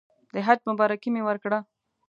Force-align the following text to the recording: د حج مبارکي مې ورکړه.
د 0.33 0.35
حج 0.47 0.59
مبارکي 0.69 1.09
مې 1.13 1.21
ورکړه. 1.25 1.59